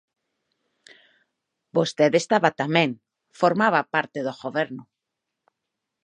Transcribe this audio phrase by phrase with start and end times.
[1.77, 2.89] Vostedes estaba tamén,
[3.39, 4.83] formaba parte do goberno.